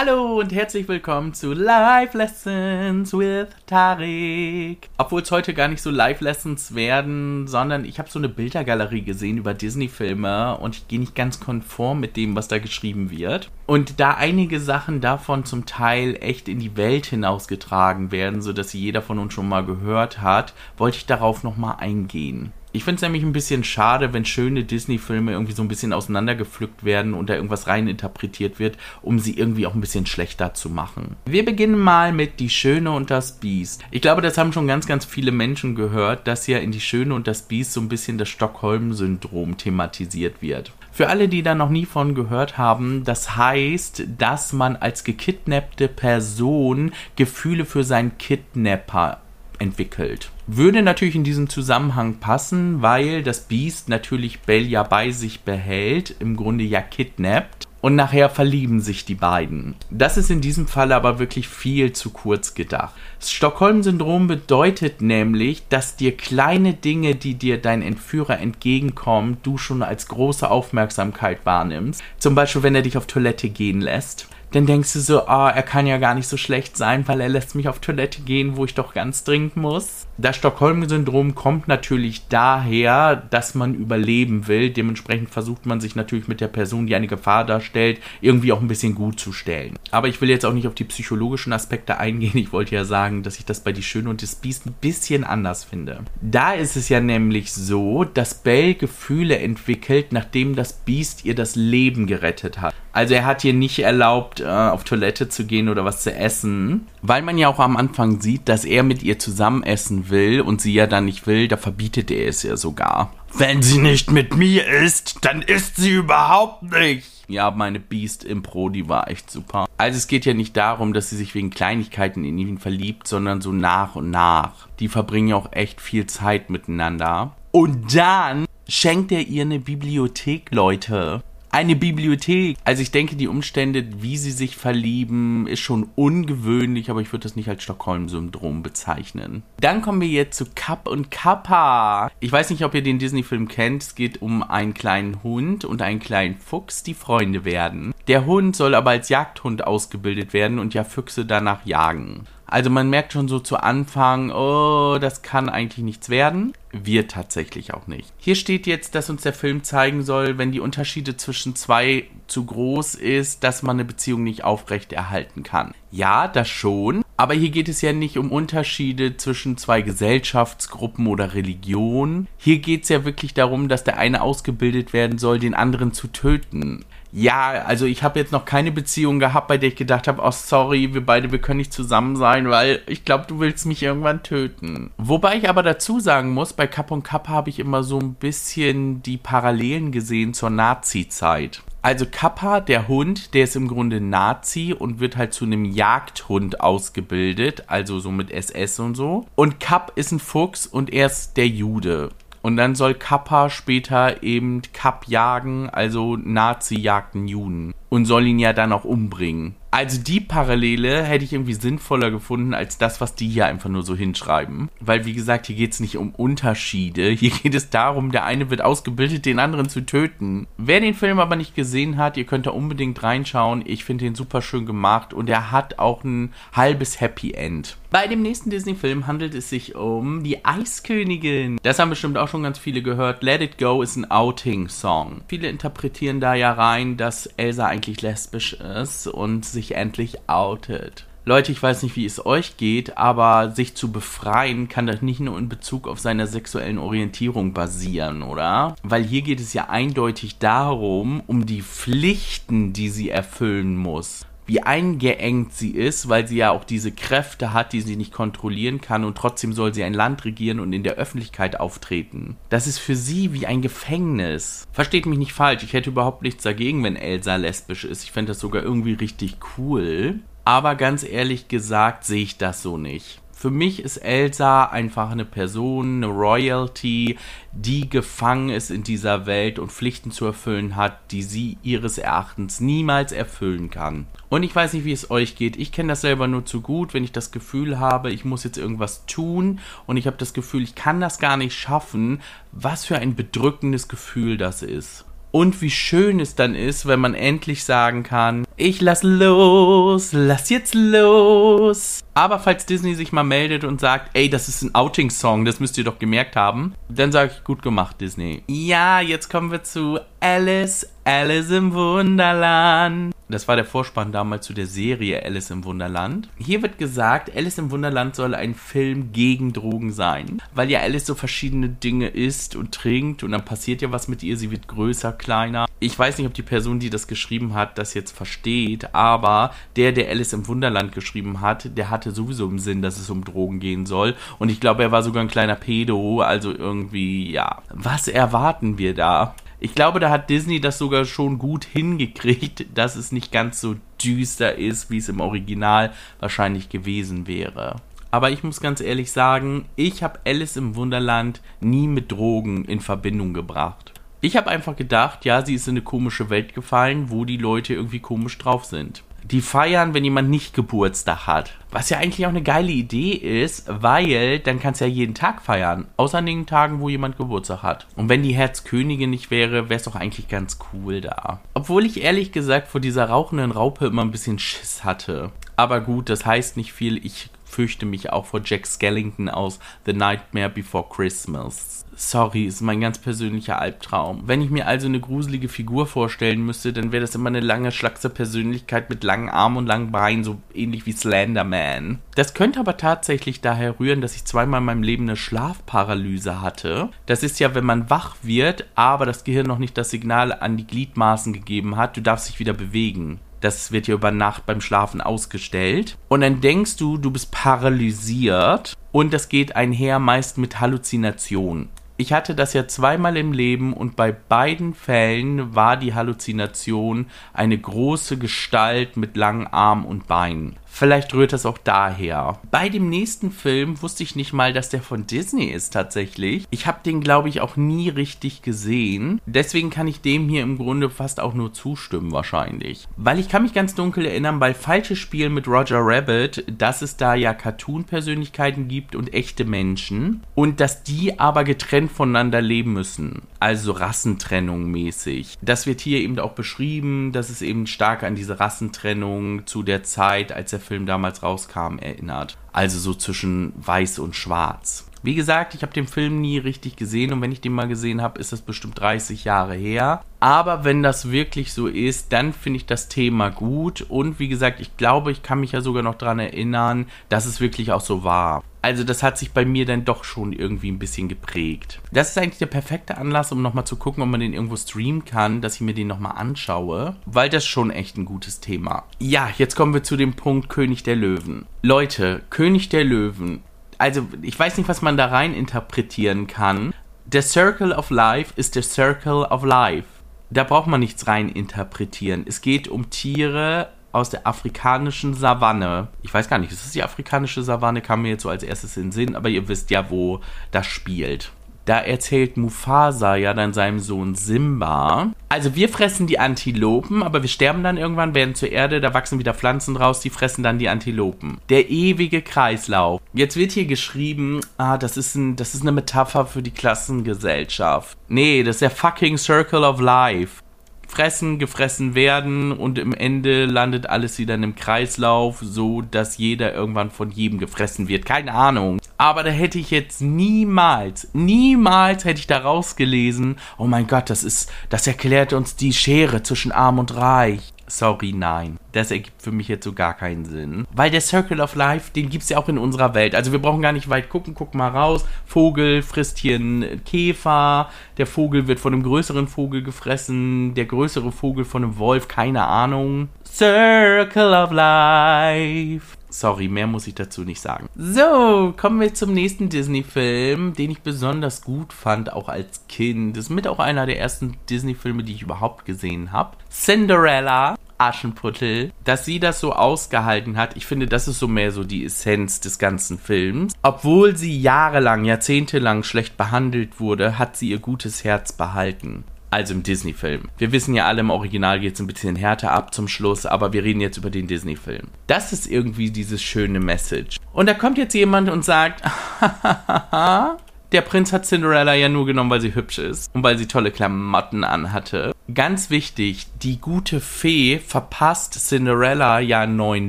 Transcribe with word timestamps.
Hallo 0.00 0.38
und 0.38 0.52
herzlich 0.52 0.86
willkommen 0.86 1.34
zu 1.34 1.52
Live 1.52 2.14
Lessons 2.14 3.12
with 3.12 3.48
Tarek. 3.66 4.88
Obwohl 4.96 5.22
es 5.22 5.30
heute 5.32 5.54
gar 5.54 5.66
nicht 5.66 5.82
so 5.82 5.90
Live 5.90 6.20
Lessons 6.20 6.76
werden, 6.76 7.48
sondern 7.48 7.84
ich 7.84 7.98
habe 7.98 8.08
so 8.08 8.20
eine 8.20 8.28
Bildergalerie 8.28 9.02
gesehen 9.02 9.38
über 9.38 9.54
Disney-Filme 9.54 10.56
und 10.58 10.76
ich 10.76 10.86
gehe 10.86 11.00
nicht 11.00 11.16
ganz 11.16 11.40
konform 11.40 11.98
mit 11.98 12.16
dem, 12.16 12.36
was 12.36 12.46
da 12.46 12.58
geschrieben 12.58 13.10
wird. 13.10 13.50
Und 13.66 13.98
da 13.98 14.14
einige 14.14 14.60
Sachen 14.60 15.00
davon 15.00 15.44
zum 15.44 15.66
Teil 15.66 16.16
echt 16.20 16.48
in 16.48 16.60
die 16.60 16.76
Welt 16.76 17.06
hinausgetragen 17.06 18.12
werden, 18.12 18.40
sodass 18.40 18.70
sie 18.70 18.78
jeder 18.78 19.02
von 19.02 19.18
uns 19.18 19.34
schon 19.34 19.48
mal 19.48 19.64
gehört 19.64 20.22
hat, 20.22 20.54
wollte 20.76 20.98
ich 20.98 21.06
darauf 21.06 21.42
nochmal 21.42 21.74
eingehen. 21.80 22.52
Ich 22.70 22.84
finde 22.84 22.96
es 22.96 23.02
nämlich 23.02 23.22
ein 23.22 23.32
bisschen 23.32 23.64
schade, 23.64 24.12
wenn 24.12 24.26
schöne 24.26 24.62
Disney-Filme 24.62 25.32
irgendwie 25.32 25.54
so 25.54 25.62
ein 25.62 25.68
bisschen 25.68 25.94
auseinandergepflückt 25.94 26.84
werden 26.84 27.14
und 27.14 27.30
da 27.30 27.34
irgendwas 27.34 27.66
reininterpretiert 27.66 28.58
wird, 28.58 28.76
um 29.00 29.18
sie 29.18 29.38
irgendwie 29.38 29.66
auch 29.66 29.74
ein 29.74 29.80
bisschen 29.80 30.04
schlechter 30.04 30.52
zu 30.52 30.68
machen. 30.68 31.16
Wir 31.24 31.46
beginnen 31.46 31.78
mal 31.78 32.12
mit 32.12 32.40
Die 32.40 32.50
Schöne 32.50 32.90
und 32.92 33.10
das 33.10 33.40
Biest. 33.40 33.84
Ich 33.90 34.02
glaube, 34.02 34.20
das 34.20 34.36
haben 34.36 34.52
schon 34.52 34.66
ganz, 34.66 34.86
ganz 34.86 35.06
viele 35.06 35.32
Menschen 35.32 35.74
gehört, 35.74 36.26
dass 36.26 36.46
ja 36.46 36.58
in 36.58 36.70
Die 36.70 36.80
Schöne 36.80 37.14
und 37.14 37.26
das 37.26 37.42
Biest 37.42 37.72
so 37.72 37.80
ein 37.80 37.88
bisschen 37.88 38.18
das 38.18 38.28
Stockholm-Syndrom 38.28 39.56
thematisiert 39.56 40.42
wird. 40.42 40.72
Für 40.92 41.08
alle, 41.08 41.28
die 41.28 41.42
da 41.42 41.54
noch 41.54 41.70
nie 41.70 41.86
von 41.86 42.14
gehört 42.14 42.58
haben, 42.58 43.04
das 43.04 43.36
heißt, 43.36 44.04
dass 44.18 44.52
man 44.52 44.76
als 44.76 45.04
gekidnappte 45.04 45.88
Person 45.88 46.92
Gefühle 47.16 47.64
für 47.64 47.84
seinen 47.84 48.18
Kidnapper 48.18 49.20
entwickelt. 49.58 50.30
Würde 50.50 50.80
natürlich 50.80 51.14
in 51.14 51.24
diesem 51.24 51.50
Zusammenhang 51.50 52.20
passen, 52.20 52.80
weil 52.80 53.22
das 53.22 53.42
Biest 53.42 53.90
natürlich 53.90 54.40
Belle 54.40 54.64
ja 54.64 54.82
bei 54.82 55.10
sich 55.10 55.40
behält, 55.40 56.14
im 56.20 56.36
Grunde 56.36 56.64
ja 56.64 56.80
kidnappt. 56.80 57.68
Und 57.82 57.94
nachher 57.94 58.30
verlieben 58.30 58.80
sich 58.80 59.04
die 59.04 59.14
beiden. 59.14 59.76
Das 59.90 60.16
ist 60.16 60.30
in 60.30 60.40
diesem 60.40 60.66
Fall 60.66 60.90
aber 60.92 61.18
wirklich 61.18 61.48
viel 61.48 61.92
zu 61.92 62.10
kurz 62.10 62.54
gedacht. 62.54 62.94
Das 63.20 63.30
Stockholm-Syndrom 63.30 64.26
bedeutet 64.26 65.02
nämlich, 65.02 65.68
dass 65.68 65.96
dir 65.96 66.16
kleine 66.16 66.72
Dinge, 66.72 67.14
die 67.14 67.34
dir 67.34 67.60
dein 67.60 67.82
Entführer 67.82 68.40
entgegenkommen, 68.40 69.36
du 69.42 69.58
schon 69.58 69.82
als 69.82 70.08
große 70.08 70.50
Aufmerksamkeit 70.50 71.44
wahrnimmst. 71.44 72.02
Zum 72.16 72.34
Beispiel, 72.34 72.62
wenn 72.62 72.74
er 72.74 72.82
dich 72.82 72.96
auf 72.96 73.06
Toilette 73.06 73.50
gehen 73.50 73.82
lässt 73.82 74.28
dann 74.52 74.64
denkst 74.64 74.94
du 74.94 75.00
so, 75.00 75.26
ah, 75.26 75.48
oh, 75.48 75.54
er 75.54 75.62
kann 75.62 75.86
ja 75.86 75.98
gar 75.98 76.14
nicht 76.14 76.26
so 76.26 76.38
schlecht 76.38 76.74
sein, 76.74 77.06
weil 77.06 77.20
er 77.20 77.28
lässt 77.28 77.54
mich 77.54 77.68
auf 77.68 77.80
Toilette 77.80 78.22
gehen, 78.22 78.56
wo 78.56 78.64
ich 78.64 78.72
doch 78.72 78.94
ganz 78.94 79.22
dringend 79.22 79.58
muss. 79.58 80.07
Das 80.20 80.34
Stockholm-Syndrom 80.34 81.36
kommt 81.36 81.68
natürlich 81.68 82.26
daher, 82.28 83.14
dass 83.14 83.54
man 83.54 83.76
überleben 83.76 84.48
will. 84.48 84.70
Dementsprechend 84.70 85.30
versucht 85.30 85.64
man 85.64 85.80
sich 85.80 85.94
natürlich 85.94 86.26
mit 86.26 86.40
der 86.40 86.48
Person, 86.48 86.88
die 86.88 86.96
eine 86.96 87.06
Gefahr 87.06 87.46
darstellt, 87.46 88.00
irgendwie 88.20 88.50
auch 88.50 88.60
ein 88.60 88.66
bisschen 88.66 88.96
gut 88.96 89.20
zu 89.20 89.32
stellen. 89.32 89.78
Aber 89.92 90.08
ich 90.08 90.20
will 90.20 90.28
jetzt 90.28 90.44
auch 90.44 90.52
nicht 90.52 90.66
auf 90.66 90.74
die 90.74 90.82
psychologischen 90.82 91.52
Aspekte 91.52 91.98
eingehen. 91.98 92.36
Ich 92.36 92.52
wollte 92.52 92.74
ja 92.74 92.84
sagen, 92.84 93.22
dass 93.22 93.38
ich 93.38 93.44
das 93.44 93.60
bei 93.60 93.70
Die 93.70 93.84
Schöne 93.84 94.10
und 94.10 94.20
das 94.20 94.34
Biest 94.34 94.66
ein 94.66 94.74
bisschen 94.80 95.22
anders 95.22 95.62
finde. 95.62 96.00
Da 96.20 96.52
ist 96.52 96.74
es 96.74 96.88
ja 96.88 96.98
nämlich 96.98 97.52
so, 97.52 98.02
dass 98.02 98.34
Belle 98.34 98.74
Gefühle 98.74 99.38
entwickelt, 99.38 100.12
nachdem 100.12 100.56
das 100.56 100.72
Biest 100.72 101.26
ihr 101.26 101.36
das 101.36 101.54
Leben 101.54 102.08
gerettet 102.08 102.60
hat. 102.60 102.74
Also 102.90 103.14
er 103.14 103.24
hat 103.24 103.44
ihr 103.44 103.52
nicht 103.52 103.78
erlaubt, 103.78 104.40
äh, 104.40 104.46
auf 104.46 104.82
Toilette 104.82 105.28
zu 105.28 105.46
gehen 105.46 105.68
oder 105.68 105.84
was 105.84 106.02
zu 106.02 106.12
essen, 106.12 106.88
weil 107.02 107.22
man 107.22 107.38
ja 107.38 107.46
auch 107.46 107.60
am 107.60 107.76
Anfang 107.76 108.20
sieht, 108.20 108.48
dass 108.48 108.64
er 108.64 108.82
mit 108.82 109.04
ihr 109.04 109.20
zusammen 109.20 109.62
essen 109.62 110.06
will 110.06 110.07
und 110.40 110.60
sie 110.60 110.72
ja 110.72 110.86
dann 110.86 111.04
nicht 111.04 111.26
will, 111.26 111.48
da 111.48 111.56
verbietet 111.56 112.10
er 112.10 112.28
es 112.28 112.42
ja 112.42 112.56
sogar. 112.56 113.12
Wenn 113.34 113.62
sie 113.62 113.78
nicht 113.78 114.10
mit 114.10 114.36
mir 114.36 114.66
isst, 114.66 115.18
dann 115.22 115.42
isst 115.42 115.76
sie 115.76 115.90
überhaupt 115.90 116.62
nicht. 116.62 117.06
Ja, 117.28 117.50
meine 117.50 117.78
Beast 117.78 118.24
Impro, 118.24 118.70
die 118.70 118.88
war 118.88 119.08
echt 119.08 119.30
super. 119.30 119.66
Also 119.76 119.98
es 119.98 120.06
geht 120.06 120.24
ja 120.24 120.32
nicht 120.32 120.56
darum, 120.56 120.94
dass 120.94 121.10
sie 121.10 121.16
sich 121.16 121.34
wegen 121.34 121.50
Kleinigkeiten 121.50 122.24
in 122.24 122.38
ihn 122.38 122.58
verliebt, 122.58 123.06
sondern 123.06 123.42
so 123.42 123.52
nach 123.52 123.96
und 123.96 124.10
nach. 124.10 124.66
Die 124.80 124.88
verbringen 124.88 125.28
ja 125.28 125.36
auch 125.36 125.52
echt 125.52 125.82
viel 125.82 126.06
Zeit 126.06 126.48
miteinander. 126.48 127.36
Und 127.50 127.94
dann 127.94 128.46
schenkt 128.66 129.12
er 129.12 129.20
ihr 129.20 129.42
eine 129.42 129.58
Bibliothek, 129.58 130.48
Leute 130.52 131.22
eine 131.50 131.76
Bibliothek. 131.76 132.56
Also 132.64 132.82
ich 132.82 132.90
denke, 132.90 133.16
die 133.16 133.28
Umstände, 133.28 133.86
wie 134.00 134.16
sie 134.16 134.30
sich 134.30 134.56
verlieben, 134.56 135.46
ist 135.46 135.60
schon 135.60 135.88
ungewöhnlich, 135.94 136.90
aber 136.90 137.00
ich 137.00 137.12
würde 137.12 137.24
das 137.24 137.36
nicht 137.36 137.48
als 137.48 137.62
Stockholm-Syndrom 137.62 138.62
bezeichnen. 138.62 139.42
Dann 139.60 139.82
kommen 139.82 140.00
wir 140.00 140.08
jetzt 140.08 140.36
zu 140.36 140.46
Kapp 140.54 140.88
und 140.88 141.10
Kappa. 141.10 142.10
Ich 142.20 142.32
weiß 142.32 142.50
nicht, 142.50 142.64
ob 142.64 142.74
ihr 142.74 142.82
den 142.82 142.98
Disney-Film 142.98 143.48
kennt. 143.48 143.82
Es 143.82 143.94
geht 143.94 144.22
um 144.22 144.42
einen 144.42 144.74
kleinen 144.74 145.22
Hund 145.22 145.64
und 145.64 145.82
einen 145.82 146.00
kleinen 146.00 146.36
Fuchs, 146.36 146.82
die 146.82 146.94
Freunde 146.94 147.44
werden. 147.44 147.94
Der 148.06 148.26
Hund 148.26 148.56
soll 148.56 148.74
aber 148.74 148.90
als 148.90 149.08
Jagdhund 149.08 149.66
ausgebildet 149.66 150.32
werden 150.32 150.58
und 150.58 150.74
ja 150.74 150.84
Füchse 150.84 151.26
danach 151.26 151.66
jagen. 151.66 152.26
Also 152.50 152.70
man 152.70 152.88
merkt 152.88 153.12
schon 153.12 153.28
so 153.28 153.38
zu 153.38 153.58
Anfang, 153.58 154.30
oh, 154.30 154.98
das 154.98 155.20
kann 155.20 155.50
eigentlich 155.50 155.84
nichts 155.84 156.08
werden. 156.08 156.54
Wird 156.72 157.10
tatsächlich 157.10 157.74
auch 157.74 157.86
nicht. 157.86 158.10
Hier 158.16 158.34
steht 158.34 158.66
jetzt, 158.66 158.94
dass 158.94 159.10
uns 159.10 159.22
der 159.22 159.34
Film 159.34 159.64
zeigen 159.64 160.02
soll, 160.02 160.38
wenn 160.38 160.50
die 160.50 160.60
Unterschiede 160.60 161.16
zwischen 161.16 161.54
zwei 161.54 162.08
zu 162.26 162.46
groß 162.46 162.94
ist, 162.94 163.44
dass 163.44 163.62
man 163.62 163.76
eine 163.76 163.84
Beziehung 163.84 164.24
nicht 164.24 164.44
aufrecht 164.44 164.92
erhalten 164.94 165.42
kann. 165.42 165.74
Ja, 165.90 166.26
das 166.26 166.48
schon. 166.48 167.02
Aber 167.18 167.34
hier 167.34 167.50
geht 167.50 167.68
es 167.68 167.82
ja 167.82 167.92
nicht 167.92 168.16
um 168.16 168.30
Unterschiede 168.30 169.16
zwischen 169.16 169.56
zwei 169.56 169.82
Gesellschaftsgruppen 169.82 171.08
oder 171.08 171.34
Religionen. 171.34 172.28
Hier 172.36 172.60
geht 172.60 172.84
es 172.84 172.90
ja 172.90 173.04
wirklich 173.04 173.34
darum, 173.34 173.68
dass 173.68 173.82
der 173.82 173.98
eine 173.98 174.22
ausgebildet 174.22 174.92
werden 174.92 175.18
soll, 175.18 175.40
den 175.40 175.54
anderen 175.54 175.92
zu 175.92 176.06
töten. 176.06 176.84
Ja, 177.10 177.64
also 177.66 177.86
ich 177.86 178.04
habe 178.04 178.20
jetzt 178.20 178.30
noch 178.30 178.44
keine 178.44 178.70
Beziehung 178.70 179.18
gehabt, 179.18 179.48
bei 179.48 179.58
der 179.58 179.70
ich 179.70 179.74
gedacht 179.74 180.06
habe, 180.06 180.22
oh 180.22 180.30
sorry, 180.30 180.94
wir 180.94 181.04
beide, 181.04 181.32
wir 181.32 181.40
können 181.40 181.58
nicht 181.58 181.72
zusammen 181.72 182.14
sein, 182.14 182.50
weil 182.50 182.82
ich 182.86 183.04
glaube, 183.04 183.24
du 183.26 183.40
willst 183.40 183.66
mich 183.66 183.82
irgendwann 183.82 184.22
töten. 184.22 184.90
Wobei 184.96 185.38
ich 185.38 185.48
aber 185.48 185.64
dazu 185.64 185.98
sagen 185.98 186.30
muss, 186.30 186.52
bei 186.52 186.68
Kapp 186.68 186.92
und 186.92 187.02
Kapp 187.02 187.26
habe 187.26 187.50
ich 187.50 187.58
immer 187.58 187.82
so 187.82 187.98
ein 187.98 188.14
bisschen 188.14 189.02
die 189.02 189.16
Parallelen 189.16 189.90
gesehen 189.90 190.34
zur 190.34 190.50
Nazi-Zeit. 190.50 191.62
Also 191.80 192.06
Kappa, 192.10 192.60
der 192.60 192.88
Hund, 192.88 193.34
der 193.34 193.44
ist 193.44 193.54
im 193.54 193.68
Grunde 193.68 194.00
Nazi 194.00 194.74
und 194.76 194.98
wird 194.98 195.16
halt 195.16 195.32
zu 195.32 195.44
einem 195.44 195.64
Jagdhund 195.64 196.60
ausgebildet, 196.60 197.64
also 197.68 198.00
so 198.00 198.10
mit 198.10 198.32
SS 198.32 198.80
und 198.80 198.96
so. 198.96 199.26
Und 199.36 199.60
Kapp 199.60 199.92
ist 199.94 200.10
ein 200.10 200.18
Fuchs 200.18 200.66
und 200.66 200.92
er 200.92 201.06
ist 201.06 201.36
der 201.36 201.46
Jude. 201.46 202.10
Und 202.42 202.56
dann 202.56 202.74
soll 202.74 202.94
Kappa 202.94 203.50
später 203.50 204.22
eben 204.22 204.62
Kapp 204.72 205.06
jagen, 205.06 205.68
also 205.70 206.16
Nazi 206.16 206.78
jagten 206.78 207.28
Juden. 207.28 207.74
Und 207.90 208.04
soll 208.04 208.26
ihn 208.26 208.38
ja 208.38 208.52
dann 208.52 208.72
auch 208.72 208.84
umbringen. 208.84 209.54
Also 209.70 210.00
die 210.00 210.20
Parallele 210.20 211.02
hätte 211.02 211.24
ich 211.24 211.34
irgendwie 211.34 211.54
sinnvoller 211.54 212.10
gefunden 212.10 212.54
als 212.54 212.78
das, 212.78 213.02
was 213.02 213.14
die 213.14 213.28
hier 213.28 213.46
einfach 213.46 213.68
nur 213.68 213.82
so 213.82 213.94
hinschreiben. 213.94 214.70
Weil, 214.80 215.04
wie 215.04 215.12
gesagt, 215.12 215.46
hier 215.46 215.56
geht 215.56 215.72
es 215.72 215.80
nicht 215.80 215.98
um 215.98 216.14
Unterschiede. 216.14 217.10
Hier 217.10 217.30
geht 217.30 217.54
es 217.54 217.68
darum, 217.68 218.10
der 218.10 218.24
eine 218.24 218.48
wird 218.48 218.62
ausgebildet, 218.62 219.26
den 219.26 219.38
anderen 219.38 219.68
zu 219.68 219.84
töten. 219.84 220.46
Wer 220.56 220.80
den 220.80 220.94
Film 220.94 221.18
aber 221.18 221.36
nicht 221.36 221.54
gesehen 221.54 221.98
hat, 221.98 222.16
ihr 222.16 222.24
könnt 222.24 222.46
da 222.46 222.50
unbedingt 222.50 223.02
reinschauen. 223.02 223.62
Ich 223.66 223.84
finde 223.84 224.06
den 224.06 224.14
super 224.14 224.40
schön 224.40 224.64
gemacht 224.64 225.12
und 225.12 225.28
er 225.28 225.52
hat 225.52 225.78
auch 225.78 226.02
ein 226.02 226.32
halbes 226.54 227.00
Happy 227.00 227.32
End. 227.32 227.76
Bei 227.90 228.06
dem 228.06 228.20
nächsten 228.20 228.50
Disney-Film 228.50 229.06
handelt 229.06 229.34
es 229.34 229.48
sich 229.48 229.74
um 229.74 230.22
die 230.22 230.44
Eiskönigin. 230.44 231.58
Das 231.62 231.78
haben 231.78 231.88
bestimmt 231.88 232.18
auch 232.18 232.28
schon 232.28 232.42
ganz 232.42 232.58
viele 232.58 232.82
gehört. 232.82 233.22
Let 233.22 233.40
It 233.40 233.58
Go 233.58 233.80
ist 233.82 233.96
ein 233.96 234.10
Outing-Song. 234.10 235.22
Viele 235.28 235.48
interpretieren 235.48 236.20
da 236.20 236.34
ja 236.34 236.52
rein, 236.52 236.98
dass 236.98 237.26
Elsa 237.38 237.66
eigentlich 237.78 238.02
lesbisch 238.02 238.54
ist 238.54 239.06
und 239.06 239.44
sich 239.44 239.76
endlich 239.76 240.28
outet. 240.28 241.06
Leute, 241.24 241.52
ich 241.52 241.62
weiß 241.62 241.82
nicht, 241.82 241.94
wie 241.94 242.06
es 242.06 242.24
euch 242.24 242.56
geht, 242.56 242.96
aber 242.96 243.52
sich 243.54 243.76
zu 243.76 243.92
befreien 243.92 244.68
kann 244.68 244.86
das 244.86 245.02
nicht 245.02 245.20
nur 245.20 245.38
in 245.38 245.48
Bezug 245.48 245.86
auf 245.86 246.00
seine 246.00 246.26
sexuellen 246.26 246.78
Orientierung 246.78 247.52
basieren, 247.52 248.22
oder? 248.22 248.74
Weil 248.82 249.04
hier 249.04 249.22
geht 249.22 249.38
es 249.38 249.52
ja 249.52 249.68
eindeutig 249.68 250.38
darum, 250.38 251.22
um 251.26 251.46
die 251.46 251.62
Pflichten, 251.62 252.72
die 252.72 252.88
sie 252.88 253.10
erfüllen 253.10 253.76
muss 253.76 254.27
wie 254.48 254.62
eingeengt 254.62 255.52
sie 255.52 255.72
ist, 255.72 256.08
weil 256.08 256.26
sie 256.26 256.38
ja 256.38 256.50
auch 256.50 256.64
diese 256.64 256.90
Kräfte 256.90 257.52
hat, 257.52 257.74
die 257.74 257.82
sie 257.82 257.96
nicht 257.96 258.12
kontrollieren 258.12 258.80
kann 258.80 259.04
und 259.04 259.16
trotzdem 259.16 259.52
soll 259.52 259.74
sie 259.74 259.84
ein 259.84 259.92
Land 259.92 260.24
regieren 260.24 260.58
und 260.58 260.72
in 260.72 260.82
der 260.82 260.94
Öffentlichkeit 260.94 261.60
auftreten. 261.60 262.38
Das 262.48 262.66
ist 262.66 262.78
für 262.78 262.96
sie 262.96 263.34
wie 263.34 263.46
ein 263.46 263.60
Gefängnis. 263.60 264.66
Versteht 264.72 265.04
mich 265.04 265.18
nicht 265.18 265.34
falsch, 265.34 265.62
ich 265.62 265.74
hätte 265.74 265.90
überhaupt 265.90 266.22
nichts 266.22 266.42
dagegen, 266.42 266.82
wenn 266.82 266.96
Elsa 266.96 267.36
lesbisch 267.36 267.84
ist. 267.84 268.04
Ich 268.04 268.10
fände 268.10 268.30
das 268.30 268.40
sogar 268.40 268.62
irgendwie 268.62 268.94
richtig 268.94 269.36
cool. 269.58 270.20
Aber 270.46 270.76
ganz 270.76 271.04
ehrlich 271.04 271.48
gesagt 271.48 272.04
sehe 272.04 272.22
ich 272.22 272.38
das 272.38 272.62
so 272.62 272.78
nicht. 272.78 273.20
Für 273.40 273.52
mich 273.52 273.84
ist 273.84 273.98
Elsa 273.98 274.64
einfach 274.64 275.12
eine 275.12 275.24
Person, 275.24 276.02
eine 276.02 276.12
Royalty, 276.12 277.16
die 277.52 277.88
gefangen 277.88 278.48
ist 278.48 278.72
in 278.72 278.82
dieser 278.82 279.26
Welt 279.26 279.60
und 279.60 279.70
Pflichten 279.70 280.10
zu 280.10 280.26
erfüllen 280.26 280.74
hat, 280.74 281.12
die 281.12 281.22
sie 281.22 281.56
ihres 281.62 281.98
Erachtens 281.98 282.58
niemals 282.58 283.12
erfüllen 283.12 283.70
kann. 283.70 284.08
Und 284.28 284.42
ich 284.42 284.56
weiß 284.56 284.72
nicht, 284.72 284.84
wie 284.84 284.92
es 284.92 285.12
euch 285.12 285.36
geht. 285.36 285.56
Ich 285.56 285.70
kenne 285.70 285.90
das 285.90 286.00
selber 286.00 286.26
nur 286.26 286.46
zu 286.46 286.62
gut, 286.62 286.94
wenn 286.94 287.04
ich 287.04 287.12
das 287.12 287.30
Gefühl 287.30 287.78
habe, 287.78 288.10
ich 288.10 288.24
muss 288.24 288.42
jetzt 288.42 288.58
irgendwas 288.58 289.06
tun 289.06 289.60
und 289.86 289.96
ich 289.98 290.08
habe 290.08 290.16
das 290.16 290.34
Gefühl, 290.34 290.64
ich 290.64 290.74
kann 290.74 291.00
das 291.00 291.20
gar 291.20 291.36
nicht 291.36 291.56
schaffen. 291.56 292.20
Was 292.50 292.86
für 292.86 292.98
ein 292.98 293.14
bedrückendes 293.14 293.86
Gefühl 293.86 294.36
das 294.36 294.64
ist. 294.64 295.04
Und 295.30 295.62
wie 295.62 295.70
schön 295.70 296.18
es 296.18 296.34
dann 296.34 296.56
ist, 296.56 296.86
wenn 296.86 296.98
man 296.98 297.14
endlich 297.14 297.62
sagen 297.62 298.02
kann, 298.02 298.47
Ich 298.60 298.80
lass 298.80 299.04
los, 299.04 300.10
lass 300.12 300.50
jetzt 300.50 300.74
los. 300.74 302.00
Aber 302.14 302.40
falls 302.40 302.66
Disney 302.66 302.96
sich 302.96 303.12
mal 303.12 303.22
meldet 303.22 303.62
und 303.62 303.80
sagt, 303.80 304.10
ey, 304.14 304.28
das 304.28 304.48
ist 304.48 304.62
ein 304.62 304.74
Outing-Song, 304.74 305.44
das 305.44 305.60
müsst 305.60 305.78
ihr 305.78 305.84
doch 305.84 306.00
gemerkt 306.00 306.34
haben, 306.34 306.74
dann 306.88 307.12
sage 307.12 307.30
ich, 307.32 307.44
gut 307.44 307.62
gemacht, 307.62 308.00
Disney. 308.00 308.42
Ja, 308.48 309.00
jetzt 309.00 309.30
kommen 309.30 309.52
wir 309.52 309.62
zu 309.62 310.00
Alice, 310.18 310.88
Alice 311.04 311.52
im 311.52 311.72
Wunderland. 311.72 313.14
Das 313.28 313.46
war 313.46 313.54
der 313.54 313.64
Vorspann 313.64 314.10
damals 314.10 314.46
zu 314.46 314.54
der 314.54 314.66
Serie 314.66 315.22
Alice 315.22 315.50
im 315.50 315.64
Wunderland. 315.64 316.28
Hier 316.38 316.62
wird 316.62 316.78
gesagt, 316.78 317.30
Alice 317.36 317.58
im 317.58 317.70
Wunderland 317.70 318.16
soll 318.16 318.34
ein 318.34 318.54
Film 318.54 319.12
gegen 319.12 319.52
Drogen 319.52 319.92
sein, 319.92 320.42
weil 320.54 320.70
ja 320.70 320.80
Alice 320.80 321.06
so 321.06 321.14
verschiedene 321.14 321.68
Dinge 321.68 322.08
isst 322.08 322.56
und 322.56 322.72
trinkt 322.72 323.22
und 323.22 323.30
dann 323.30 323.44
passiert 323.44 323.82
ja 323.82 323.92
was 323.92 324.08
mit 324.08 324.24
ihr, 324.24 324.36
sie 324.36 324.50
wird 324.50 324.66
größer, 324.66 325.12
kleiner. 325.12 325.67
Ich 325.80 325.96
weiß 325.96 326.18
nicht, 326.18 326.26
ob 326.26 326.34
die 326.34 326.42
Person, 326.42 326.80
die 326.80 326.90
das 326.90 327.06
geschrieben 327.06 327.54
hat, 327.54 327.78
das 327.78 327.94
jetzt 327.94 328.16
versteht, 328.16 328.94
aber 328.94 329.52
der, 329.76 329.92
der 329.92 330.08
Alice 330.08 330.32
im 330.32 330.48
Wunderland 330.48 330.92
geschrieben 330.92 331.40
hat, 331.40 331.76
der 331.78 331.90
hatte 331.90 332.10
sowieso 332.10 332.46
im 332.46 332.58
Sinn, 332.58 332.82
dass 332.82 332.98
es 332.98 333.10
um 333.10 333.24
Drogen 333.24 333.60
gehen 333.60 333.86
soll 333.86 334.16
und 334.38 334.50
ich 334.50 334.60
glaube, 334.60 334.82
er 334.82 334.92
war 334.92 335.02
sogar 335.02 335.22
ein 335.22 335.28
kleiner 335.28 335.54
Pedo, 335.54 336.20
also 336.20 336.52
irgendwie, 336.52 337.30
ja. 337.30 337.62
Was 337.70 338.08
erwarten 338.08 338.78
wir 338.78 338.94
da? 338.94 339.34
Ich 339.60 339.74
glaube, 339.74 339.98
da 339.98 340.10
hat 340.10 340.30
Disney 340.30 340.60
das 340.60 340.78
sogar 340.78 341.04
schon 341.04 341.38
gut 341.38 341.64
hingekriegt, 341.64 342.66
dass 342.74 342.96
es 342.96 343.12
nicht 343.12 343.32
ganz 343.32 343.60
so 343.60 343.76
düster 344.02 344.56
ist, 344.56 344.90
wie 344.90 344.98
es 344.98 345.08
im 345.08 345.20
Original 345.20 345.92
wahrscheinlich 346.20 346.68
gewesen 346.68 347.26
wäre. 347.26 347.76
Aber 348.10 348.30
ich 348.30 348.42
muss 348.42 348.60
ganz 348.60 348.80
ehrlich 348.80 349.12
sagen, 349.12 349.66
ich 349.76 350.02
habe 350.02 350.20
Alice 350.24 350.56
im 350.56 350.76
Wunderland 350.76 351.42
nie 351.60 351.88
mit 351.88 352.10
Drogen 352.10 352.64
in 352.64 352.80
Verbindung 352.80 353.34
gebracht. 353.34 353.92
Ich 354.20 354.36
habe 354.36 354.50
einfach 354.50 354.74
gedacht, 354.74 355.24
ja, 355.24 355.44
sie 355.44 355.54
ist 355.54 355.68
in 355.68 355.74
eine 355.74 355.82
komische 355.82 356.28
Welt 356.30 356.54
gefallen, 356.54 357.10
wo 357.10 357.24
die 357.24 357.36
Leute 357.36 357.74
irgendwie 357.74 358.00
komisch 358.00 358.36
drauf 358.38 358.64
sind 358.64 359.02
die 359.30 359.40
feiern, 359.40 359.94
wenn 359.94 360.04
jemand 360.04 360.30
nicht 360.30 360.54
Geburtstag 360.54 361.26
hat. 361.26 361.52
Was 361.70 361.90
ja 361.90 361.98
eigentlich 361.98 362.24
auch 362.24 362.30
eine 362.30 362.42
geile 362.42 362.72
Idee 362.72 363.12
ist, 363.12 363.64
weil 363.68 364.38
dann 364.38 364.58
kannst 364.58 364.80
du 364.80 364.86
ja 364.86 364.90
jeden 364.90 365.14
Tag 365.14 365.42
feiern. 365.42 365.86
Außer 365.96 366.18
an 366.18 366.26
den 366.26 366.46
Tagen, 366.46 366.80
wo 366.80 366.88
jemand 366.88 367.18
Geburtstag 367.18 367.62
hat. 367.62 367.86
Und 367.96 368.08
wenn 368.08 368.22
die 368.22 368.34
Herzkönigin 368.34 369.10
nicht 369.10 369.30
wäre, 369.30 369.68
wäre 369.68 369.78
es 369.78 369.84
doch 369.84 369.96
eigentlich 369.96 370.28
ganz 370.28 370.58
cool 370.72 371.00
da. 371.00 371.40
Obwohl 371.54 371.84
ich 371.84 372.02
ehrlich 372.02 372.32
gesagt 372.32 372.68
vor 372.68 372.80
dieser 372.80 373.06
rauchenden 373.06 373.50
Raupe 373.50 373.86
immer 373.86 374.02
ein 374.02 374.10
bisschen 374.10 374.38
Schiss 374.38 374.84
hatte. 374.84 375.30
Aber 375.56 375.80
gut, 375.80 376.08
das 376.08 376.24
heißt 376.24 376.56
nicht 376.56 376.72
viel. 376.72 377.04
Ich 377.04 377.30
fürchte 377.48 377.86
mich 377.86 378.12
auch 378.12 378.26
vor 378.26 378.40
Jack 378.44 378.66
Skellington 378.66 379.28
aus 379.28 379.58
The 379.86 379.92
Nightmare 379.92 380.50
Before 380.50 380.86
Christmas. 380.88 381.84
Sorry, 382.00 382.44
ist 382.44 382.60
mein 382.60 382.80
ganz 382.80 382.98
persönlicher 382.98 383.60
Albtraum. 383.60 384.22
Wenn 384.26 384.40
ich 384.40 384.50
mir 384.50 384.68
also 384.68 384.86
eine 384.86 385.00
gruselige 385.00 385.48
Figur 385.48 385.88
vorstellen 385.88 386.46
müsste, 386.46 386.72
dann 386.72 386.92
wäre 386.92 387.00
das 387.00 387.16
immer 387.16 387.28
eine 387.28 387.40
lange, 387.40 387.72
schlachse 387.72 388.08
Persönlichkeit 388.08 388.88
mit 388.88 389.02
langen 389.02 389.28
Armen 389.28 389.56
und 389.56 389.66
langen 389.66 389.90
Beinen, 389.90 390.22
so 390.22 390.40
ähnlich 390.54 390.86
wie 390.86 390.92
Slenderman. 390.92 391.98
Das 392.14 392.34
könnte 392.34 392.60
aber 392.60 392.76
tatsächlich 392.76 393.40
daher 393.40 393.80
rühren, 393.80 394.00
dass 394.00 394.14
ich 394.14 394.24
zweimal 394.24 394.60
in 394.60 394.66
meinem 394.66 394.82
Leben 394.84 395.04
eine 395.04 395.16
Schlafparalyse 395.16 396.40
hatte. 396.40 396.90
Das 397.06 397.24
ist 397.24 397.40
ja, 397.40 397.56
wenn 397.56 397.64
man 397.64 397.90
wach 397.90 398.14
wird, 398.22 398.66
aber 398.76 399.04
das 399.04 399.24
Gehirn 399.24 399.46
noch 399.48 399.58
nicht 399.58 399.76
das 399.76 399.90
Signal 399.90 400.32
an 400.32 400.56
die 400.56 400.68
Gliedmaßen 400.68 401.32
gegeben 401.32 401.76
hat, 401.76 401.96
du 401.96 402.00
darfst 402.00 402.28
dich 402.28 402.38
wieder 402.38 402.52
bewegen. 402.52 403.18
Das 403.40 403.72
wird 403.72 403.86
dir 403.86 403.94
über 403.94 404.10
Nacht 404.10 404.46
beim 404.46 404.60
Schlafen 404.60 405.00
ausgestellt. 405.00 405.96
Und 406.08 406.22
dann 406.22 406.40
denkst 406.40 406.76
du, 406.76 406.98
du 406.98 407.10
bist 407.10 407.30
paralysiert. 407.30 408.76
Und 408.92 409.12
das 409.12 409.28
geht 409.28 409.54
einher 409.54 409.98
meist 409.98 410.38
mit 410.38 410.60
Halluzinationen. 410.60 411.68
Ich 412.00 412.12
hatte 412.12 412.36
das 412.36 412.52
ja 412.52 412.68
zweimal 412.68 413.16
im 413.16 413.32
Leben 413.32 413.72
und 413.72 413.96
bei 413.96 414.12
beiden 414.12 414.72
Fällen 414.72 415.56
war 415.56 415.76
die 415.76 415.94
Halluzination 415.94 417.06
eine 417.32 417.58
große 417.58 418.18
Gestalt 418.18 418.96
mit 418.96 419.16
langen 419.16 419.48
Armen 419.48 419.84
und 419.84 420.06
Beinen. 420.06 420.58
Vielleicht 420.78 421.12
rührt 421.12 421.32
das 421.32 421.44
auch 421.44 421.58
daher. 421.58 422.38
Bei 422.52 422.68
dem 422.68 422.88
nächsten 422.88 423.32
Film 423.32 423.82
wusste 423.82 424.04
ich 424.04 424.14
nicht 424.14 424.32
mal, 424.32 424.52
dass 424.52 424.68
der 424.68 424.80
von 424.80 425.08
Disney 425.08 425.46
ist 425.46 425.72
tatsächlich. 425.72 426.46
Ich 426.50 426.68
habe 426.68 426.78
den, 426.86 427.00
glaube 427.00 427.28
ich, 427.28 427.40
auch 427.40 427.56
nie 427.56 427.88
richtig 427.88 428.42
gesehen. 428.42 429.20
Deswegen 429.26 429.70
kann 429.70 429.88
ich 429.88 430.02
dem 430.02 430.28
hier 430.28 430.44
im 430.44 430.56
Grunde 430.56 430.88
fast 430.88 431.18
auch 431.18 431.34
nur 431.34 431.52
zustimmen 431.52 432.12
wahrscheinlich. 432.12 432.86
Weil 432.96 433.18
ich 433.18 433.28
kann 433.28 433.42
mich 433.42 433.54
ganz 433.54 433.74
dunkel 433.74 434.06
erinnern, 434.06 434.38
bei 434.38 434.54
Falsches 434.54 434.98
Spiel 435.00 435.30
mit 435.30 435.48
Roger 435.48 435.80
Rabbit, 435.80 436.44
dass 436.46 436.80
es 436.80 436.96
da 436.96 437.16
ja 437.16 437.34
Cartoon-Persönlichkeiten 437.34 438.68
gibt 438.68 438.94
und 438.94 439.12
echte 439.12 439.44
Menschen. 439.44 440.22
Und 440.36 440.60
dass 440.60 440.84
die 440.84 441.18
aber 441.18 441.42
getrennt 441.42 441.90
voneinander 441.90 442.40
leben 442.40 442.72
müssen. 442.72 443.22
Also 443.40 443.72
Rassentrennung 443.72 444.70
mäßig. 444.70 445.38
Das 445.42 445.66
wird 445.66 445.80
hier 445.80 445.98
eben 445.98 446.20
auch 446.20 446.34
beschrieben, 446.34 447.10
dass 447.10 447.30
es 447.30 447.42
eben 447.42 447.66
stark 447.66 448.04
an 448.04 448.14
diese 448.14 448.38
Rassentrennung 448.38 449.44
zu 449.44 449.64
der 449.64 449.82
Zeit, 449.82 450.30
als 450.30 450.50
der 450.50 450.67
Film 450.68 450.86
damals 450.86 451.22
rauskam, 451.22 451.78
erinnert. 451.78 452.36
Also 452.52 452.78
so 452.78 452.94
zwischen 452.94 453.54
weiß 453.56 453.98
und 453.98 454.14
schwarz. 454.14 454.87
Wie 455.02 455.14
gesagt, 455.14 455.54
ich 455.54 455.62
habe 455.62 455.72
den 455.72 455.86
Film 455.86 456.20
nie 456.20 456.38
richtig 456.38 456.76
gesehen 456.76 457.12
und 457.12 457.20
wenn 457.20 457.32
ich 457.32 457.40
den 457.40 457.52
mal 457.52 457.68
gesehen 457.68 458.02
habe, 458.02 458.18
ist 458.20 458.32
das 458.32 458.42
bestimmt 458.42 458.80
30 458.80 459.24
Jahre 459.24 459.54
her. 459.54 460.02
Aber 460.20 460.64
wenn 460.64 460.82
das 460.82 461.10
wirklich 461.10 461.52
so 461.52 461.68
ist, 461.68 462.12
dann 462.12 462.32
finde 462.32 462.56
ich 462.56 462.66
das 462.66 462.88
Thema 462.88 463.30
gut 463.30 463.82
und 463.82 464.18
wie 464.18 464.28
gesagt, 464.28 464.60
ich 464.60 464.76
glaube, 464.76 465.12
ich 465.12 465.22
kann 465.22 465.40
mich 465.40 465.52
ja 465.52 465.60
sogar 465.60 465.82
noch 465.82 465.94
daran 465.94 466.18
erinnern, 466.18 466.86
dass 467.08 467.26
es 467.26 467.40
wirklich 467.40 467.70
auch 467.72 467.80
so 467.80 468.02
war. 468.02 468.42
Also 468.60 468.82
das 468.82 469.04
hat 469.04 469.16
sich 469.16 469.30
bei 469.30 469.44
mir 469.44 469.64
dann 469.66 469.84
doch 469.84 470.02
schon 470.02 470.32
irgendwie 470.32 470.70
ein 470.70 470.80
bisschen 470.80 471.08
geprägt. 471.08 471.80
Das 471.92 472.10
ist 472.10 472.18
eigentlich 472.18 472.38
der 472.38 472.46
perfekte 472.46 472.98
Anlass, 472.98 473.30
um 473.30 473.40
nochmal 473.40 473.64
zu 473.64 473.76
gucken, 473.76 474.02
ob 474.02 474.08
man 474.08 474.20
den 474.20 474.32
irgendwo 474.32 474.56
streamen 474.56 475.04
kann, 475.04 475.40
dass 475.40 475.54
ich 475.54 475.60
mir 475.60 475.74
den 475.74 475.86
nochmal 475.86 476.16
anschaue, 476.16 476.96
weil 477.06 477.28
das 477.28 477.46
schon 477.46 477.70
echt 477.70 477.96
ein 477.96 478.04
gutes 478.04 478.40
Thema. 478.40 478.84
Ja, 478.98 479.30
jetzt 479.38 479.54
kommen 479.54 479.74
wir 479.74 479.84
zu 479.84 479.96
dem 479.96 480.14
Punkt 480.14 480.48
König 480.48 480.82
der 480.82 480.96
Löwen. 480.96 481.46
Leute, 481.62 482.22
König 482.30 482.68
der 482.68 482.84
Löwen. 482.84 483.42
Also 483.78 484.06
ich 484.22 484.38
weiß 484.38 484.58
nicht, 484.58 484.68
was 484.68 484.82
man 484.82 484.96
da 484.96 485.06
rein 485.06 485.34
interpretieren 485.34 486.26
kann. 486.26 486.74
Der 487.06 487.22
Circle 487.22 487.72
of 487.72 487.90
Life 487.90 488.34
ist 488.36 488.56
der 488.56 488.62
Circle 488.62 489.24
of 489.24 489.44
Life. 489.44 489.86
Da 490.30 490.44
braucht 490.44 490.66
man 490.66 490.80
nichts 490.80 491.06
rein 491.06 491.28
interpretieren. 491.30 492.24
Es 492.28 492.42
geht 492.42 492.68
um 492.68 492.90
Tiere 492.90 493.70
aus 493.92 494.10
der 494.10 494.26
afrikanischen 494.26 495.14
Savanne. 495.14 495.88
Ich 496.02 496.12
weiß 496.12 496.28
gar 496.28 496.38
nicht, 496.38 496.52
ist 496.52 496.64
das 496.64 496.72
die 496.72 496.82
afrikanische 496.82 497.42
Savanne? 497.42 497.80
Kam 497.80 498.02
mir 498.02 498.10
jetzt 498.10 498.24
so 498.24 498.28
als 498.28 498.42
erstes 498.42 498.76
in 498.76 498.84
den 498.84 498.92
Sinn, 498.92 499.16
aber 499.16 499.30
ihr 499.30 499.48
wisst 499.48 499.70
ja, 499.70 499.88
wo 499.88 500.20
das 500.50 500.66
spielt. 500.66 501.32
Da 501.68 501.80
erzählt 501.80 502.38
Mufasa 502.38 503.16
ja 503.16 503.34
dann 503.34 503.52
seinem 503.52 503.78
Sohn 503.78 504.14
Simba. 504.14 505.12
Also 505.28 505.54
wir 505.54 505.68
fressen 505.68 506.06
die 506.06 506.18
Antilopen, 506.18 507.02
aber 507.02 507.20
wir 507.20 507.28
sterben 507.28 507.62
dann 507.62 507.76
irgendwann, 507.76 508.14
werden 508.14 508.34
zur 508.34 508.50
Erde, 508.50 508.80
da 508.80 508.94
wachsen 508.94 509.18
wieder 509.18 509.34
Pflanzen 509.34 509.76
raus, 509.76 510.00
die 510.00 510.08
fressen 510.08 510.42
dann 510.42 510.58
die 510.58 510.70
Antilopen. 510.70 511.36
Der 511.50 511.68
ewige 511.68 512.22
Kreislauf. 512.22 513.02
Jetzt 513.12 513.36
wird 513.36 513.52
hier 513.52 513.66
geschrieben, 513.66 514.40
ah, 514.56 514.78
das 514.78 514.96
ist, 514.96 515.14
ein, 515.14 515.36
das 515.36 515.54
ist 515.54 515.60
eine 515.60 515.72
Metapher 515.72 516.24
für 516.24 516.40
die 516.40 516.52
Klassengesellschaft. 516.52 517.98
Nee, 518.08 518.44
das 518.44 518.56
ist 518.56 518.62
der 518.62 518.70
fucking 518.70 519.18
Circle 519.18 519.62
of 519.64 519.78
Life 519.78 520.42
fressen, 520.88 521.38
gefressen 521.38 521.94
werden 521.94 522.50
und 522.50 522.78
im 522.78 522.94
Ende 522.94 523.44
landet 523.44 523.88
alles 523.88 524.18
wieder 524.18 524.34
in 524.34 524.42
einem 524.42 524.56
Kreislauf, 524.56 525.38
so 525.42 525.82
dass 525.82 526.16
jeder 526.16 526.54
irgendwann 526.54 526.90
von 526.90 527.10
jedem 527.10 527.38
gefressen 527.38 527.88
wird. 527.88 528.06
Keine 528.06 528.32
Ahnung. 528.32 528.77
Aber 528.98 529.22
da 529.22 529.30
hätte 529.30 529.58
ich 529.58 529.70
jetzt 529.70 530.02
niemals, 530.02 531.08
niemals 531.12 532.04
hätte 532.04 532.18
ich 532.18 532.26
da 532.26 532.38
rausgelesen, 532.38 533.36
oh 533.56 533.66
mein 533.66 533.86
Gott, 533.86 534.10
das 534.10 534.24
ist, 534.24 534.50
das 534.70 534.88
erklärt 534.88 535.32
uns 535.32 535.54
die 535.54 535.72
Schere 535.72 536.24
zwischen 536.24 536.50
arm 536.50 536.80
und 536.80 536.96
reich. 536.96 537.52
Sorry, 537.68 538.12
nein. 538.12 538.58
Das 538.72 538.90
ergibt 538.90 539.20
für 539.20 539.30
mich 539.30 539.46
jetzt 539.46 539.64
so 539.64 539.72
gar 539.72 539.94
keinen 539.94 540.24
Sinn. 540.24 540.66
Weil 540.72 540.90
der 540.90 541.02
Circle 541.02 541.40
of 541.40 541.54
Life, 541.54 541.92
den 541.92 542.08
gibt 542.08 542.24
es 542.24 542.30
ja 542.30 542.38
auch 542.38 542.48
in 542.48 542.58
unserer 542.58 542.94
Welt. 542.94 543.14
Also 543.14 543.30
wir 543.30 543.40
brauchen 543.40 543.62
gar 543.62 543.72
nicht 543.72 543.90
weit 543.90 544.08
gucken. 544.08 544.34
Guck 544.34 544.54
mal 544.54 544.68
raus. 544.68 545.04
Vogel 545.26 545.82
frisst 545.82 546.18
hier 546.18 546.36
einen 546.36 546.82
Käfer. 546.84 547.68
Der 547.98 548.06
Vogel 548.06 548.48
wird 548.48 548.58
von 548.58 548.72
einem 548.72 548.82
größeren 548.82 549.28
Vogel 549.28 549.62
gefressen. 549.62 550.54
Der 550.54 550.64
größere 550.64 551.12
Vogel 551.12 551.44
von 551.44 551.62
einem 551.62 551.78
Wolf. 551.78 552.08
Keine 552.08 552.46
Ahnung. 552.46 553.10
Circle 553.24 554.32
of 554.32 554.50
Life. 554.50 555.98
Sorry, 556.18 556.48
mehr 556.48 556.66
muss 556.66 556.88
ich 556.88 556.96
dazu 556.96 557.22
nicht 557.22 557.40
sagen. 557.40 557.68
So, 557.76 558.52
kommen 558.56 558.80
wir 558.80 558.92
zum 558.92 559.12
nächsten 559.12 559.50
Disney-Film, 559.50 560.52
den 560.52 560.72
ich 560.72 560.80
besonders 560.80 561.42
gut 561.42 561.72
fand, 561.72 562.12
auch 562.12 562.28
als 562.28 562.66
Kind. 562.68 563.16
Das 563.16 563.26
ist 563.26 563.30
mit 563.30 563.46
auch 563.46 563.60
einer 563.60 563.86
der 563.86 564.00
ersten 564.00 564.36
Disney-Filme, 564.50 565.04
die 565.04 565.12
ich 565.12 565.22
überhaupt 565.22 565.64
gesehen 565.64 566.10
habe. 566.10 566.36
Cinderella. 566.50 567.54
Aschenputtel, 567.80 568.72
dass 568.82 569.04
sie 569.04 569.20
das 569.20 569.38
so 569.38 569.52
ausgehalten 569.52 570.36
hat. 570.36 570.56
Ich 570.56 570.66
finde, 570.66 570.86
das 570.86 571.06
ist 571.06 571.20
so 571.20 571.28
mehr 571.28 571.52
so 571.52 571.62
die 571.62 571.84
Essenz 571.84 572.40
des 572.40 572.58
ganzen 572.58 572.98
Films. 572.98 573.52
Obwohl 573.62 574.16
sie 574.16 574.36
jahrelang, 574.40 575.04
jahrzehntelang 575.04 575.84
schlecht 575.84 576.16
behandelt 576.16 576.80
wurde, 576.80 577.20
hat 577.20 577.36
sie 577.36 577.50
ihr 577.50 577.60
gutes 577.60 578.02
Herz 578.02 578.32
behalten 578.32 579.04
also 579.30 579.54
im 579.54 579.62
Disney-Film. 579.62 580.28
Wir 580.38 580.52
wissen 580.52 580.74
ja 580.74 580.86
alle, 580.86 581.00
im 581.00 581.10
Original 581.10 581.60
geht 581.60 581.74
es 581.74 581.80
ein 581.80 581.86
bisschen 581.86 582.16
härter 582.16 582.52
ab 582.52 582.74
zum 582.74 582.88
Schluss, 582.88 583.26
aber 583.26 583.52
wir 583.52 583.64
reden 583.64 583.80
jetzt 583.80 583.96
über 583.96 584.10
den 584.10 584.26
Disney-Film. 584.26 584.88
Das 585.06 585.32
ist 585.32 585.46
irgendwie 585.46 585.90
dieses 585.90 586.22
schöne 586.22 586.60
Message. 586.60 587.18
Und 587.32 587.48
da 587.48 587.54
kommt 587.54 587.78
jetzt 587.78 587.94
jemand 587.94 588.28
und 588.30 588.44
sagt, 588.44 588.82
Der 590.72 590.82
Prinz 590.82 591.14
hat 591.14 591.24
Cinderella 591.24 591.72
ja 591.72 591.88
nur 591.88 592.04
genommen, 592.04 592.28
weil 592.28 592.42
sie 592.42 592.54
hübsch 592.54 592.78
ist 592.78 593.10
und 593.14 593.22
weil 593.22 593.38
sie 593.38 593.46
tolle 593.46 593.70
Klamotten 593.70 594.44
anhatte. 594.44 595.14
Ganz 595.32 595.70
wichtig, 595.70 596.26
die 596.42 596.60
gute 596.60 597.00
Fee 597.00 597.58
verpasst 597.58 598.34
Cinderella 598.34 599.18
ja 599.18 599.40
einen 599.40 599.56
neuen 599.56 599.88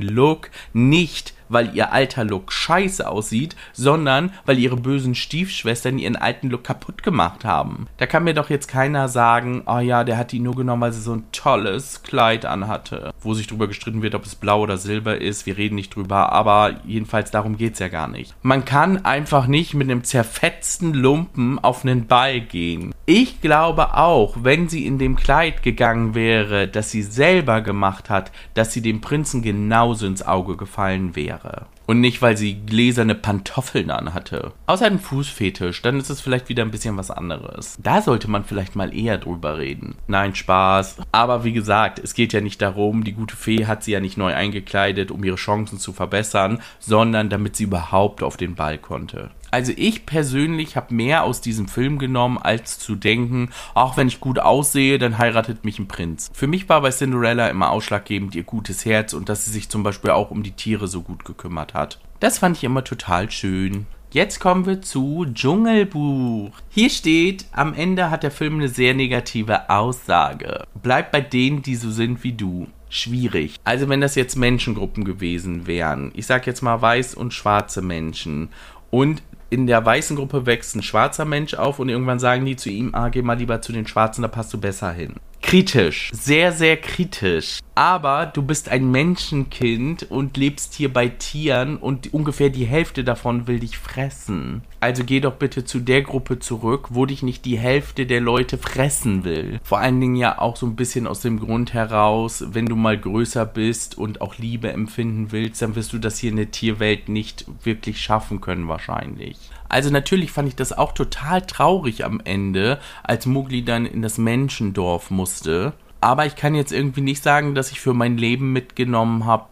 Look, 0.00 0.50
nicht 0.72 1.34
weil 1.50 1.76
ihr 1.76 1.92
alter 1.92 2.24
Look 2.24 2.52
scheiße 2.52 3.06
aussieht, 3.06 3.56
sondern 3.72 4.32
weil 4.46 4.58
ihre 4.58 4.76
bösen 4.76 5.14
Stiefschwestern 5.14 5.98
ihren 5.98 6.16
alten 6.16 6.48
Look 6.48 6.64
kaputt 6.64 7.02
gemacht 7.02 7.44
haben. 7.44 7.86
Da 7.98 8.06
kann 8.06 8.24
mir 8.24 8.34
doch 8.34 8.48
jetzt 8.48 8.68
keiner 8.68 9.08
sagen, 9.08 9.64
oh 9.66 9.78
ja, 9.78 10.04
der 10.04 10.16
hat 10.16 10.32
die 10.32 10.38
nur 10.38 10.56
genommen, 10.56 10.82
weil 10.82 10.92
sie 10.92 11.02
so 11.02 11.12
ein 11.12 11.24
tolles 11.32 12.02
Kleid 12.02 12.46
anhatte. 12.46 13.12
Wo 13.20 13.34
sich 13.34 13.46
drüber 13.46 13.68
gestritten 13.68 14.02
wird, 14.02 14.14
ob 14.14 14.24
es 14.24 14.34
blau 14.34 14.62
oder 14.62 14.78
silber 14.78 15.20
ist. 15.20 15.44
Wir 15.44 15.58
reden 15.58 15.74
nicht 15.74 15.94
drüber, 15.94 16.32
aber 16.32 16.76
jedenfalls 16.86 17.30
darum 17.30 17.58
geht 17.58 17.74
es 17.74 17.80
ja 17.80 17.88
gar 17.88 18.08
nicht. 18.08 18.34
Man 18.42 18.64
kann 18.64 19.04
einfach 19.04 19.46
nicht 19.46 19.74
mit 19.74 19.90
einem 19.90 20.04
zerfetzten 20.04 20.94
Lumpen 20.94 21.58
auf 21.58 21.84
einen 21.84 22.06
Ball 22.06 22.40
gehen. 22.40 22.94
Ich 23.06 23.40
glaube 23.40 23.96
auch, 23.96 24.36
wenn 24.42 24.68
sie 24.68 24.86
in 24.86 24.98
dem 24.98 25.16
Kleid 25.16 25.62
gegangen 25.64 26.14
wäre, 26.14 26.68
das 26.68 26.92
sie 26.92 27.02
selber 27.02 27.60
gemacht 27.60 28.08
hat, 28.08 28.30
dass 28.54 28.72
sie 28.72 28.82
dem 28.82 29.00
Prinzen 29.00 29.42
genauso 29.42 30.06
ins 30.06 30.24
Auge 30.24 30.56
gefallen 30.56 31.16
wäre 31.16 31.39
wäre. 31.44 31.66
Und 31.86 32.00
nicht, 32.00 32.22
weil 32.22 32.36
sie 32.36 32.54
gläserne 32.54 33.14
Pantoffeln 33.14 33.90
anhatte. 33.90 34.52
Außer 34.66 34.86
einem 34.86 35.00
Fußfetisch, 35.00 35.82
dann 35.82 35.98
ist 35.98 36.08
es 36.08 36.20
vielleicht 36.20 36.48
wieder 36.48 36.62
ein 36.62 36.70
bisschen 36.70 36.96
was 36.96 37.10
anderes. 37.10 37.76
Da 37.82 38.00
sollte 38.00 38.30
man 38.30 38.44
vielleicht 38.44 38.76
mal 38.76 38.94
eher 38.96 39.18
drüber 39.18 39.58
reden. 39.58 39.96
Nein, 40.06 40.34
Spaß. 40.34 40.98
Aber 41.10 41.42
wie 41.42 41.52
gesagt, 41.52 41.98
es 41.98 42.14
geht 42.14 42.32
ja 42.32 42.40
nicht 42.40 42.62
darum, 42.62 43.02
die 43.02 43.12
gute 43.12 43.34
Fee 43.34 43.66
hat 43.66 43.82
sie 43.82 43.92
ja 43.92 44.00
nicht 44.00 44.16
neu 44.16 44.32
eingekleidet, 44.32 45.10
um 45.10 45.24
ihre 45.24 45.36
Chancen 45.36 45.78
zu 45.78 45.92
verbessern, 45.92 46.60
sondern 46.78 47.28
damit 47.28 47.56
sie 47.56 47.64
überhaupt 47.64 48.22
auf 48.22 48.36
den 48.36 48.54
Ball 48.54 48.78
konnte. 48.78 49.30
Also 49.50 49.72
ich 49.76 50.06
persönlich 50.06 50.76
habe 50.76 50.94
mehr 50.94 51.24
aus 51.24 51.40
diesem 51.40 51.68
Film 51.68 51.98
genommen, 51.98 52.38
als 52.38 52.78
zu 52.78 52.94
denken, 52.94 53.50
auch 53.74 53.96
wenn 53.96 54.08
ich 54.08 54.20
gut 54.20 54.38
aussehe, 54.38 54.98
dann 54.98 55.18
heiratet 55.18 55.64
mich 55.64 55.78
ein 55.78 55.88
Prinz. 55.88 56.30
Für 56.32 56.46
mich 56.46 56.68
war 56.68 56.80
bei 56.80 56.90
Cinderella 56.90 57.48
immer 57.48 57.70
ausschlaggebend 57.70 58.34
ihr 58.34 58.44
gutes 58.44 58.84
Herz 58.84 59.12
und 59.12 59.28
dass 59.28 59.44
sie 59.44 59.50
sich 59.50 59.68
zum 59.68 59.82
Beispiel 59.82 60.10
auch 60.10 60.30
um 60.30 60.42
die 60.42 60.52
Tiere 60.52 60.88
so 60.88 61.02
gut 61.02 61.24
gekümmert 61.24 61.74
hat. 61.74 61.98
Das 62.20 62.38
fand 62.38 62.56
ich 62.56 62.64
immer 62.64 62.84
total 62.84 63.30
schön. 63.30 63.86
Jetzt 64.12 64.40
kommen 64.40 64.66
wir 64.66 64.82
zu 64.82 65.24
Dschungelbuch. 65.32 66.50
Hier 66.68 66.90
steht, 66.90 67.46
am 67.52 67.74
Ende 67.74 68.10
hat 68.10 68.24
der 68.24 68.32
Film 68.32 68.54
eine 68.54 68.68
sehr 68.68 68.92
negative 68.92 69.70
Aussage. 69.70 70.64
Bleib 70.82 71.12
bei 71.12 71.20
denen, 71.20 71.62
die 71.62 71.76
so 71.76 71.92
sind 71.92 72.24
wie 72.24 72.32
du 72.32 72.66
schwierig. 72.88 73.54
Also 73.62 73.88
wenn 73.88 74.00
das 74.00 74.16
jetzt 74.16 74.34
Menschengruppen 74.34 75.04
gewesen 75.04 75.68
wären, 75.68 76.10
ich 76.14 76.26
sag 76.26 76.48
jetzt 76.48 76.60
mal 76.60 76.82
weiß 76.82 77.14
und 77.14 77.32
schwarze 77.32 77.82
Menschen 77.82 78.48
und 78.90 79.22
in 79.50 79.66
der 79.66 79.84
weißen 79.84 80.16
Gruppe 80.16 80.46
wächst 80.46 80.76
ein 80.76 80.82
schwarzer 80.82 81.24
Mensch 81.24 81.54
auf 81.54 81.78
und 81.78 81.88
irgendwann 81.88 82.20
sagen 82.20 82.46
die 82.46 82.56
zu 82.56 82.70
ihm, 82.70 82.94
ah, 82.94 83.08
geh 83.08 83.22
mal 83.22 83.36
lieber 83.36 83.60
zu 83.60 83.72
den 83.72 83.86
Schwarzen, 83.86 84.22
da 84.22 84.28
passt 84.28 84.52
du 84.52 84.58
besser 84.58 84.92
hin 84.92 85.16
kritisch, 85.42 86.10
sehr, 86.12 86.52
sehr 86.52 86.76
kritisch. 86.76 87.60
Aber 87.74 88.26
du 88.26 88.42
bist 88.42 88.68
ein 88.68 88.90
Menschenkind 88.90 90.10
und 90.10 90.36
lebst 90.36 90.74
hier 90.74 90.92
bei 90.92 91.08
Tieren 91.08 91.76
und 91.76 92.12
ungefähr 92.12 92.50
die 92.50 92.66
Hälfte 92.66 93.04
davon 93.04 93.46
will 93.46 93.58
dich 93.58 93.78
fressen. 93.78 94.62
Also 94.80 95.04
geh 95.04 95.20
doch 95.20 95.34
bitte 95.34 95.64
zu 95.64 95.80
der 95.80 96.02
Gruppe 96.02 96.38
zurück, 96.38 96.88
wo 96.90 97.06
dich 97.06 97.22
nicht 97.22 97.44
die 97.44 97.58
Hälfte 97.58 98.06
der 98.06 98.20
Leute 98.20 98.58
fressen 98.58 99.24
will. 99.24 99.60
Vor 99.62 99.78
allen 99.78 100.00
Dingen 100.00 100.16
ja 100.16 100.38
auch 100.38 100.56
so 100.56 100.66
ein 100.66 100.76
bisschen 100.76 101.06
aus 101.06 101.20
dem 101.20 101.40
Grund 101.40 101.72
heraus, 101.72 102.44
wenn 102.52 102.66
du 102.66 102.76
mal 102.76 102.98
größer 102.98 103.46
bist 103.46 103.96
und 103.96 104.20
auch 104.20 104.36
Liebe 104.38 104.70
empfinden 104.72 105.32
willst, 105.32 105.62
dann 105.62 105.74
wirst 105.74 105.92
du 105.92 105.98
das 105.98 106.18
hier 106.18 106.30
in 106.30 106.36
der 106.36 106.50
Tierwelt 106.50 107.08
nicht 107.08 107.46
wirklich 107.62 108.00
schaffen 108.00 108.40
können 108.40 108.68
wahrscheinlich. 108.68 109.38
Also 109.70 109.88
natürlich 109.88 110.32
fand 110.32 110.48
ich 110.48 110.56
das 110.56 110.76
auch 110.76 110.92
total 110.92 111.42
traurig 111.42 112.04
am 112.04 112.20
Ende, 112.22 112.80
als 113.04 113.24
Mugli 113.24 113.64
dann 113.64 113.86
in 113.86 114.02
das 114.02 114.18
Menschendorf 114.18 115.10
musste. 115.10 115.72
Aber 116.00 116.26
ich 116.26 116.34
kann 116.34 116.54
jetzt 116.54 116.72
irgendwie 116.72 117.02
nicht 117.02 117.22
sagen, 117.22 117.54
dass 117.54 117.70
ich 117.70 117.80
für 117.80 117.94
mein 117.94 118.18
Leben 118.18 118.52
mitgenommen 118.52 119.26
habe, 119.26 119.46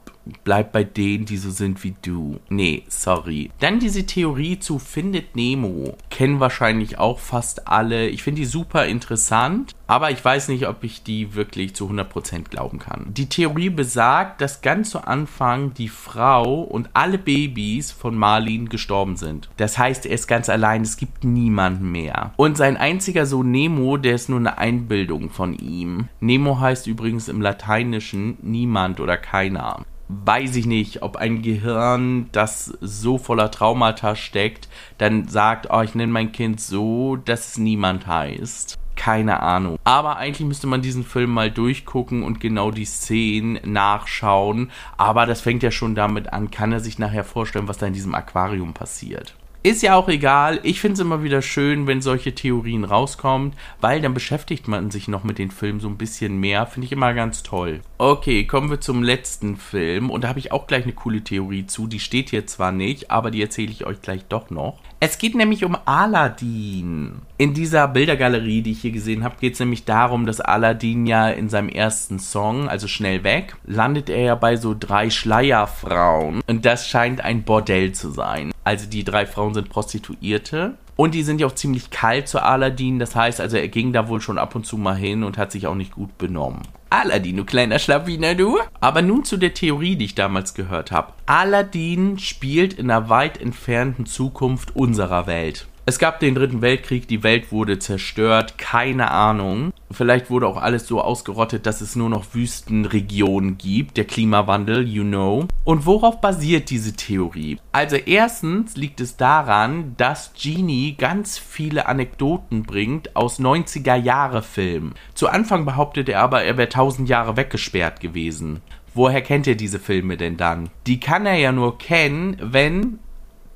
bleib 0.45 0.73
bei 0.73 0.85
denen, 0.85 1.25
die 1.25 1.37
so 1.37 1.51
sind 1.51 1.83
wie 1.85 1.95
du. 2.03 2.41
Nee, 2.49 2.85
sorry. 2.89 3.51
Dann 3.61 3.81
diese 3.81 4.07
Theorie 4.07 4.59
zu 4.59 4.79
Findet 4.79 5.37
Nemo. 5.37 5.97
Kennen 6.11 6.41
wahrscheinlich 6.41 6.99
auch 6.99 7.19
fast 7.19 7.69
alle. 7.69 8.09
Ich 8.09 8.23
finde 8.23 8.41
die 8.41 8.47
super 8.47 8.87
interessant, 8.87 9.75
aber 9.87 10.11
ich 10.11 10.25
weiß 10.25 10.49
nicht, 10.49 10.69
ob 10.69 10.85
ich 10.85 11.03
die 11.03 11.35
wirklich 11.35 11.75
zu 11.75 11.89
100% 11.89 12.45
glauben 12.51 12.79
kann. 12.79 13.07
Die 13.15 13.29
Theorie 13.29 13.71
besagt, 13.71 14.41
dass 14.41 14.61
ganz 14.61 14.91
zu 14.91 15.07
Anfang 15.07 15.75
die 15.75 15.89
Frau 15.89 16.61
und 16.63 16.91
alle 16.93 17.19
Babys 17.19 17.93
von 17.93 18.17
Marlin 18.17 18.69
gestorben 18.69 19.17
sind. 19.17 19.49
Das 19.57 19.79
heißt, 19.79 20.07
er 20.07 20.13
ist 20.13 20.27
ganz 20.27 20.49
allein, 20.49 20.83
es 20.83 20.97
gibt 20.97 21.25
niemanden 21.25 21.91
mehr. 21.91 22.33
Und 22.37 22.57
sein 22.57 22.77
einziger 22.77 23.27
Sohn 23.27 23.51
Nemo, 23.51 23.97
der 23.97 24.15
ist 24.15 24.29
nur 24.29 24.39
eine 24.39 24.59
Einbildung 24.59 25.31
von 25.31 25.55
ihm. 25.55 26.09
Nemo 26.21 26.61
heißt 26.61 26.87
übrigens 26.87 27.29
im 27.29 27.41
Lateinischen 27.41 28.39
niemand 28.43 29.01
oder 29.01 29.17
keiner 29.17 29.85
weiß 30.09 30.57
ich 30.57 30.67
nicht, 30.67 31.03
ob 31.03 31.17
ein 31.17 31.43
Gehirn, 31.43 32.29
das 32.33 32.77
so 32.81 33.19
voller 33.19 33.51
Traumata 33.51 34.17
steckt, 34.17 34.69
dann 34.97 35.29
sagt, 35.29 35.69
oh, 35.71 35.83
ich 35.83 35.95
nenne 35.95 36.13
mein 36.13 36.33
Kind 36.33 36.61
so, 36.61 37.17
dass 37.17 37.51
es 37.51 37.59
niemand 37.59 38.07
heißt. 38.07 38.79
Keine 38.97 39.41
Ahnung. 39.43 39.79
Aber 39.85 40.17
eigentlich 40.17 40.49
müsste 40.49 40.67
man 40.67 40.83
diesen 40.83 41.05
Film 41.05 41.31
mal 41.31 41.53
durchgucken 41.53 42.25
und 42.25 42.41
genau 42.41 42.73
die 42.73 42.85
Szenen 42.85 43.61
nachschauen. 43.65 44.73
Aber 44.97 45.25
das 45.25 45.41
fängt 45.41 45.63
ja 45.63 45.71
schon 45.71 45.95
damit 45.95 46.33
an, 46.33 46.51
kann 46.51 46.73
er 46.73 46.81
sich 46.81 46.99
nachher 46.99 47.23
vorstellen, 47.23 47.69
was 47.69 47.79
da 47.79 47.87
in 47.87 47.93
diesem 47.93 48.15
Aquarium 48.15 48.75
passiert. 48.75 49.37
Ist 49.65 49.83
ja 49.83 49.97
auch 49.97 50.09
egal. 50.09 50.61
Ich 50.63 50.81
finde 50.81 50.95
es 50.95 51.01
immer 51.01 51.25
wieder 51.25 51.43
schön, 51.43 51.89
wenn 51.89 52.01
solche 52.01 52.33
Theorien 52.33 52.85
rauskommen, 52.85 53.55
weil 53.81 54.01
dann 54.01 54.15
beschäftigt 54.15 54.69
man 54.69 54.93
sich 54.93 55.09
noch 55.09 55.25
mit 55.25 55.39
den 55.39 55.51
Filmen 55.51 55.81
so 55.81 55.89
ein 55.89 55.99
bisschen 55.99 56.39
mehr. 56.39 56.65
Finde 56.67 56.87
ich 56.87 56.93
immer 56.93 57.13
ganz 57.13 57.43
toll. 57.43 57.81
Okay, 57.99 58.45
kommen 58.45 58.71
wir 58.71 58.81
zum 58.81 59.03
letzten 59.03 59.57
Film. 59.57 60.11
Und 60.11 60.23
da 60.23 60.29
habe 60.29 60.39
ich 60.39 60.53
auch 60.53 60.69
gleich 60.69 60.85
eine 60.85 60.93
coole 60.93 61.25
Theorie 61.25 61.67
zu. 61.67 61.89
Die 61.89 61.99
steht 61.99 62.31
hier 62.31 62.47
zwar 62.47 62.71
nicht, 62.71 63.11
aber 63.11 63.33
die 63.33 63.43
erzähle 63.43 63.73
ich 63.73 63.85
euch 63.85 64.01
gleich 64.01 64.25
doch 64.27 64.51
noch. 64.51 64.79
Es 65.01 65.19
geht 65.19 65.37
nämlich 65.37 65.65
um 65.65 65.77
Aladdin. 65.85 67.23
In 67.37 67.55
dieser 67.55 67.87
Bildergalerie, 67.87 68.63
die 68.63 68.73
ich 68.73 68.81
hier 68.81 68.91
gesehen 68.91 69.23
habe, 69.23 69.37
geht 69.41 69.55
es 69.55 69.61
nämlich 69.61 69.85
darum, 69.85 70.27
dass 70.27 70.41
Aladdin 70.41 71.07
ja 71.07 71.29
in 71.29 71.49
seinem 71.49 71.69
ersten 71.69 72.19
Song, 72.19 72.69
also 72.69 72.89
schnell 72.89 73.23
weg, 73.23 73.55
landet 73.65 74.11
er 74.11 74.23
ja 74.23 74.35
bei 74.35 74.57
so 74.57 74.75
drei 74.77 75.09
Schleierfrauen. 75.11 76.41
Und 76.49 76.65
das 76.65 76.89
scheint 76.89 77.21
ein 77.21 77.45
Bordell 77.45 77.93
zu 77.93 78.11
sein. 78.11 78.53
Also 78.65 78.89
die 78.89 79.05
drei 79.05 79.25
Frauen 79.25 79.55
sind 79.55 79.69
Prostituierte. 79.69 80.75
Und 80.97 81.15
die 81.15 81.23
sind 81.23 81.41
ja 81.41 81.47
auch 81.47 81.55
ziemlich 81.55 81.91
kalt 81.91 82.27
zu 82.27 82.43
Aladdin. 82.43 82.99
Das 82.99 83.15
heißt 83.15 83.41
also, 83.41 83.57
er 83.57 83.69
ging 83.69 83.93
da 83.93 84.09
wohl 84.09 84.21
schon 84.21 84.37
ab 84.37 84.57
und 84.57 84.67
zu 84.67 84.77
mal 84.77 84.97
hin 84.97 85.23
und 85.23 85.39
hat 85.39 85.53
sich 85.53 85.69
auch 85.69 85.77
nicht 85.77 85.95
gut 85.95 86.19
benommen. 86.19 86.63
Aladdin, 86.91 87.37
du 87.37 87.45
kleiner 87.45 87.79
Schlawiner, 87.79 88.35
du. 88.35 88.59
Aber 88.81 89.03
nun 89.03 89.25
zu 89.25 89.37
der 89.37 89.53
Theorie, 89.53 89.97
die 89.97 90.07
ich 90.07 90.15
damals 90.15 90.55
gehört 90.55 90.91
habe. 90.91 91.13
Aladdin 91.27 92.19
spielt 92.19 92.73
in 92.73 92.91
einer 92.91 93.11
weit 93.11 93.41
entfernten 93.41 94.07
Zukunft 94.07 94.75
unserer 94.75 95.27
Welt. 95.27 95.67
Es 95.89 95.99
gab 95.99 96.21
den 96.21 96.35
Dritten 96.35 96.61
Weltkrieg, 96.61 97.09
die 97.09 97.23
Welt 97.23 97.51
wurde 97.51 97.79
zerstört, 97.79 98.59
keine 98.59 99.11
Ahnung. 99.11 99.73
Vielleicht 99.91 100.29
wurde 100.29 100.47
auch 100.47 100.59
alles 100.59 100.87
so 100.87 101.01
ausgerottet, 101.01 101.65
dass 101.65 101.81
es 101.81 101.97
nur 101.97 102.11
noch 102.11 102.27
Wüstenregionen 102.35 103.57
gibt, 103.57 103.97
der 103.97 104.05
Klimawandel, 104.05 104.87
you 104.87 105.03
know. 105.03 105.49
Und 105.65 105.87
worauf 105.87 106.21
basiert 106.21 106.69
diese 106.69 106.93
Theorie? 106.93 107.59
Also 107.73 107.97
erstens 107.97 108.77
liegt 108.77 109.01
es 109.01 109.17
daran, 109.17 109.95
dass 109.97 110.35
Genie 110.35 110.95
ganz 110.99 111.39
viele 111.39 111.87
Anekdoten 111.87 112.65
bringt 112.65 113.17
aus 113.17 113.41
90er 113.41 113.97
Jahre 113.97 114.43
Filmen. 114.43 114.93
Zu 115.15 115.29
Anfang 115.29 115.65
behauptet 115.65 116.11
er 116.11 116.21
aber, 116.21 116.43
er 116.43 116.59
wäre 116.59 116.69
tausend 116.69 117.09
Jahre 117.09 117.39
weggesperrt 117.39 118.01
gewesen. 118.01 118.61
Woher 118.93 119.23
kennt 119.23 119.47
er 119.47 119.55
diese 119.55 119.79
Filme 119.79 120.19
denn 120.19 120.37
dann? 120.37 120.69
Die 120.87 121.01
kann 121.01 121.25
er 121.25 121.37
ja 121.37 121.53
nur 121.53 121.79
kennen, 121.79 122.37
wenn 122.43 122.99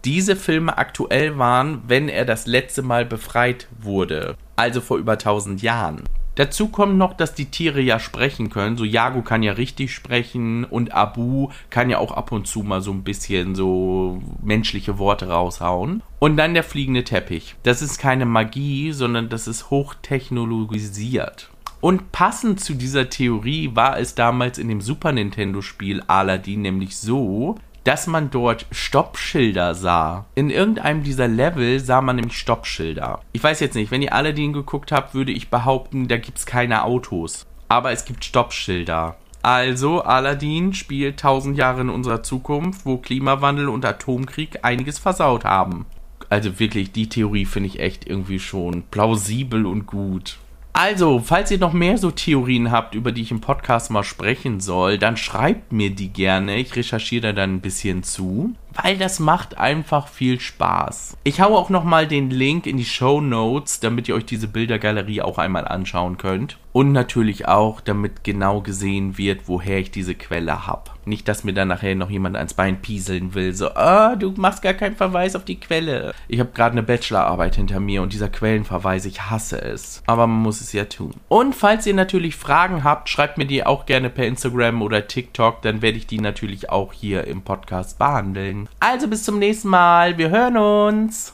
diese 0.05 0.37
Filme 0.37 0.79
aktuell 0.79 1.39
waren, 1.39 1.83
wenn 1.87 2.09
er 2.09 2.25
das 2.25 2.47
letzte 2.47 2.83
Mal 2.83 3.05
befreit 3.05 3.69
wurde. 3.81 4.37
Also 4.57 4.81
vor 4.81 4.99
über 4.99 5.13
1000 5.13 5.63
Jahren. 5.63 6.03
Dazu 6.35 6.69
kommt 6.69 6.97
noch, 6.97 7.13
dass 7.13 7.35
die 7.35 7.51
Tiere 7.51 7.83
ja 7.83 7.99
sprechen 7.99 8.49
können. 8.49 8.79
So 8.79 8.85
Jago 8.85 9.21
kann 9.21 9.43
ja 9.43 9.53
richtig 9.53 9.95
sprechen 9.95 10.65
und 10.65 10.93
Abu 10.93 11.51
kann 11.69 11.91
ja 11.91 11.99
auch 11.99 12.13
ab 12.13 12.33
und 12.33 12.47
zu 12.47 12.63
mal 12.63 12.81
so 12.81 12.91
ein 12.91 13.05
bisschen 13.05 13.55
so 13.55 14.23
menschliche 14.43 14.99
Worte 14.99 15.29
raushauen. 15.29 16.03
Und 16.21 16.37
dann 16.39 16.55
der 16.55 16.65
fliegende 16.65 17.05
Teppich. 17.05 17.57
Das 17.65 17.83
ist 17.83 17.99
keine 17.99 18.25
Magie, 18.25 18.93
sondern 18.93 19.29
das 19.29 19.47
ist 19.47 19.69
hochtechnologisiert. 19.69 21.51
Und 21.83 22.13
passend 22.13 22.61
zu 22.61 22.75
dieser 22.75 23.11
Theorie 23.11 23.73
war 23.75 23.99
es 23.99 24.15
damals 24.15 24.57
in 24.57 24.69
dem 24.69 24.81
Super 24.81 25.13
Nintendo 25.13 25.61
Spiel 25.61 26.03
Aladdin 26.07 26.63
nämlich 26.63 26.97
so, 26.97 27.57
dass 27.85 28.07
man 28.07 28.31
dort 28.31 28.67
Stoppschilder 28.71 29.75
sah. 29.75 30.27
In 30.35 30.51
irgendeinem 30.51 31.03
dieser 31.03 31.29
Level 31.29 31.81
sah 31.81 32.01
man 32.01 32.17
nämlich 32.17 32.39
Stoppschilder. 32.39 33.21
Ich 33.33 33.43
weiß 33.43 33.61
jetzt 33.61 33.75
nicht, 33.75 33.91
wenn 33.91 34.03
ihr 34.03 34.13
Aladdin 34.13 34.53
geguckt 34.53 34.93
habt, 34.93 35.15
würde 35.15 35.33
ich 35.33 35.51
behaupten, 35.51 36.09
da 36.09 36.17
gibt 36.17 36.39
es 36.39 36.47
keine 36.47 36.85
Autos. 36.85 37.47
Aber 37.69 37.93
es 37.93 38.05
gibt 38.05 38.25
Stoppschilder. 38.25 39.17
Also, 39.43 40.03
Aladdin 40.03 40.73
spielt 40.73 41.19
tausend 41.19 41.57
Jahre 41.57 41.81
in 41.81 41.89
unserer 41.89 42.23
Zukunft, 42.23 42.87
wo 42.87 42.99
Klimawandel 42.99 43.69
und 43.69 43.85
Atomkrieg 43.85 44.61
einiges 44.63 45.01
versaut 45.01 45.45
haben. 45.45 45.87
Also 46.29 46.59
wirklich, 46.59 46.93
die 46.93 47.09
Theorie 47.09 47.45
finde 47.45 47.69
ich 47.69 47.81
echt 47.81 48.07
irgendwie 48.07 48.39
schon 48.39 48.85
plausibel 48.91 49.67
und 49.67 49.87
gut. 49.87 50.39
Also, 50.75 51.21
falls 51.23 51.51
ihr 51.51 51.59
noch 51.59 51.75
mehr 51.75 51.99
so 51.99 52.11
Theorien 52.11 52.71
habt, 52.71 52.95
über 52.95 53.13
die 53.13 53.23
ich 53.23 53.31
im 53.31 53.43
Podcast 53.43 53.91
mal 53.91 54.05
sprechen 54.05 54.59
soll, 54.59 54.97
dann 54.97 55.19
schreibt 55.19 55.71
mir 55.71 55.91
die 55.91 56.09
gerne. 56.09 56.57
Ich 56.57 56.75
recherchiere 56.75 57.29
da 57.29 57.33
dann 57.35 57.57
ein 57.57 57.61
bisschen 57.61 58.03
zu, 58.03 58.55
weil 58.81 58.97
das 58.97 59.19
macht 59.19 59.59
einfach 59.59 60.09
viel 60.09 60.41
Spaß. 60.41 61.17
Ich 61.25 61.41
haue 61.41 61.57
auch 61.57 61.71
noch 61.71 61.85
mal 61.85 62.07
den 62.07 62.31
Link 62.31 62.67
in 62.67 62.77
die 62.77 62.85
Show 62.85 63.21
Notes, 63.21 63.81
damit 63.81 64.09
ihr 64.09 64.15
euch 64.15 64.25
diese 64.25 64.49
Bildergalerie 64.49 65.23
auch 65.23 65.39
einmal 65.39 65.67
anschauen 65.67 66.19
könnt. 66.19 66.59
Und 66.73 66.93
natürlich 66.93 67.49
auch, 67.49 67.83
damit 67.83 68.25
genau 68.25 68.63
gesehen 68.63 69.19
wird, 69.19 69.43
woher 69.47 69.79
ich 69.79 69.91
diese 69.91 70.15
Quelle 70.15 70.67
habe. 70.67 70.91
Nicht, 71.05 71.29
dass 71.29 71.45
mir 71.45 71.53
dann 71.53 71.69
nachher 71.69 71.95
noch 71.95 72.09
jemand 72.09 72.37
ans 72.37 72.55
Bein 72.55 72.81
pieseln 72.81 73.35
will, 73.35 73.53
so, 73.53 73.75
ah, 73.75 74.17
du 74.17 74.33
machst 74.37 74.63
gar 74.63 74.73
keinen 74.73 74.97
Verweis 74.97 75.37
auf 75.37 75.45
die 75.45 75.61
Quelle. 75.61 76.15
Ich 76.29 76.41
habe 76.41 76.53
gerade 76.55 76.73
eine 76.73 76.83
Bachelorarbeit 76.83 77.57
hinter 77.57 77.79
mir 77.79 78.01
und 78.01 78.15
dieser 78.15 78.31
Quellenverweis, 78.31 79.05
ich 79.05 79.29
hasse 79.29 79.61
es. 79.61 80.03
Aber 80.07 80.27
man 80.27 80.41
muss 80.41 80.63
es 80.63 80.73
ja 80.73 80.87
tun. 80.87 81.13
Und 81.29 81.55
falls 81.55 81.87
ihr 81.87 81.95
natürlich 81.95 82.37
Fragen 82.37 82.85
habt, 82.85 83.11
schreibt 83.11 83.37
mir 83.37 83.47
die 83.47 83.67
auch 83.67 83.85
gerne 83.85 84.09
per 84.09 84.27
Instagram 84.27 84.81
oder 84.81 85.07
TikTok, 85.07 85.61
dann 85.61 85.83
werde 85.83 85.99
ich 85.99 86.07
die 86.07 86.21
natürlich 86.21 86.71
auch 86.71 86.95
hier 86.95 87.27
im 87.27 87.43
Podcast 87.43 87.99
behandeln. 87.99 88.62
Also 88.81 89.07
bis 89.09 89.25
zum 89.25 89.39
nächsten 89.39 89.69
Mal, 89.69 90.19
wir 90.19 90.31
hören 90.31 90.57
uns. 90.57 91.31